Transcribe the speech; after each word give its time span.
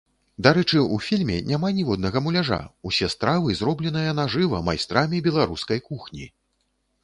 Дарэчы, 0.45 0.79
у 0.95 0.95
фільме 1.07 1.35
няма 1.49 1.69
ніводнага 1.81 2.23
муляжа, 2.29 2.59
усе 2.91 3.11
стравы 3.17 3.59
зробленыя 3.61 4.17
нажыва 4.23 4.65
майстрамі 4.73 5.25
беларускай 5.29 5.79
кухні! 5.93 6.25